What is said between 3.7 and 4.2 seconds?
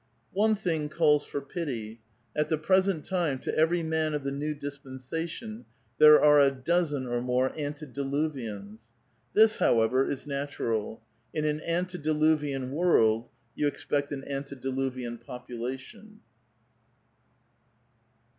one man